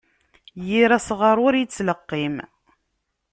Yir 0.67 0.89
asɣar 0.97 1.37
ur 1.47 1.53
yettleqqim. 1.57 2.35